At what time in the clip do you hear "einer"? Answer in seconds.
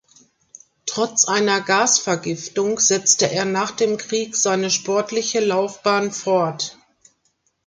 1.27-1.61